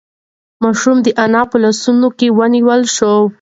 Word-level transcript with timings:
ماشوم 0.63 0.97
د 1.05 1.07
انا 1.23 1.41
په 1.51 1.57
لاسونو 1.63 2.07
کې 2.17 2.27
ونیول 2.37 2.81
شو. 2.95 3.15